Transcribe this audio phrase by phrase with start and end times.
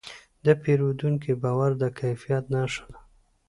[0.45, 2.99] د پیرودونکي باور د کیفیت نښه ده.